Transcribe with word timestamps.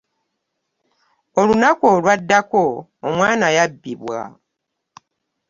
Olunaku 1.39 1.83
olwaddako 1.93 2.63
omwana 3.07 3.47
yabbibwa. 3.57 4.19